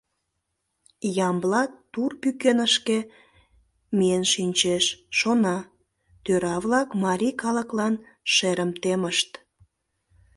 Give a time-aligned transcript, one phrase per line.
[1.27, 2.99] Ямблат тур пӱкенышке
[3.97, 4.85] миен шинчеш,
[5.17, 5.57] шона:
[6.23, 7.95] «Тӧра-влак марий калыклан
[8.33, 9.29] шерым темышт.